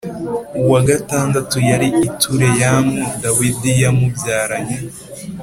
[0.61, 4.77] Uwa gatandatu yari itureyamu dawidi yamubyaranye